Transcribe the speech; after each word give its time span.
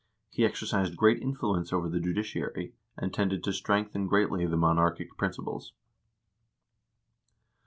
He 0.31 0.43
exercised 0.45 0.97
great 0.97 1.21
influence 1.21 1.71
over 1.71 1.87
the 1.87 1.99
judiciary, 1.99 2.73
and 2.97 3.13
tended 3.13 3.43
to 3.43 3.53
strengthen 3.53 4.07
greatly 4.07 4.47
the 4.47 4.57
monarchic 4.57 5.15
principles. 5.15 5.73